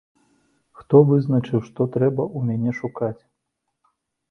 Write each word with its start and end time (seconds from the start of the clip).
Хто 0.79 1.01
вызначыў, 1.09 1.59
што 1.67 1.87
трэба 1.97 2.23
ў 2.25 2.39
мяне 2.51 2.71
шукаць? 2.81 3.17